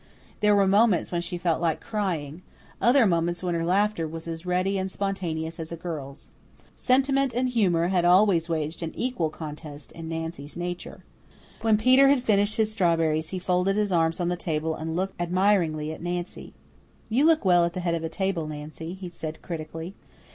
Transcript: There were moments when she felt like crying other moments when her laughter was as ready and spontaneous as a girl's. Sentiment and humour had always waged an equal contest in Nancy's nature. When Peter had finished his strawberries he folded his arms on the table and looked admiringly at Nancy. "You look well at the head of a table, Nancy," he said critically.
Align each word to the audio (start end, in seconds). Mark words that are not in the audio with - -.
There 0.39 0.55
were 0.55 0.65
moments 0.65 1.11
when 1.11 1.21
she 1.21 1.37
felt 1.37 1.61
like 1.61 1.79
crying 1.79 2.41
other 2.81 3.05
moments 3.05 3.43
when 3.43 3.53
her 3.53 3.63
laughter 3.63 4.07
was 4.07 4.27
as 4.27 4.47
ready 4.47 4.79
and 4.79 4.89
spontaneous 4.89 5.59
as 5.59 5.71
a 5.71 5.75
girl's. 5.75 6.29
Sentiment 6.75 7.33
and 7.35 7.49
humour 7.49 7.89
had 7.89 8.03
always 8.03 8.49
waged 8.49 8.81
an 8.81 8.95
equal 8.95 9.29
contest 9.29 9.91
in 9.91 10.09
Nancy's 10.09 10.57
nature. 10.57 11.03
When 11.61 11.77
Peter 11.77 12.07
had 12.07 12.23
finished 12.23 12.55
his 12.57 12.71
strawberries 12.71 13.29
he 13.29 13.37
folded 13.37 13.75
his 13.75 13.91
arms 13.91 14.19
on 14.19 14.29
the 14.29 14.35
table 14.35 14.73
and 14.73 14.95
looked 14.95 15.21
admiringly 15.21 15.91
at 15.93 16.01
Nancy. 16.01 16.55
"You 17.07 17.25
look 17.25 17.45
well 17.45 17.63
at 17.63 17.73
the 17.73 17.81
head 17.81 17.93
of 17.93 18.03
a 18.03 18.09
table, 18.09 18.47
Nancy," 18.47 18.93
he 18.95 19.11
said 19.11 19.43
critically. 19.43 19.93